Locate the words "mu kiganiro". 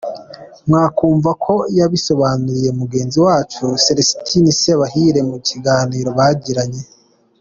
5.29-6.09